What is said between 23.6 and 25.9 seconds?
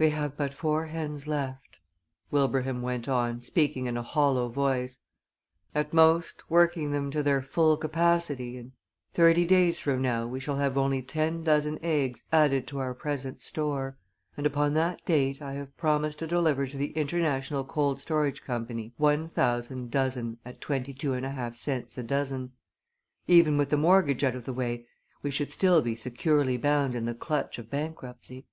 the mortgage out of the way we should still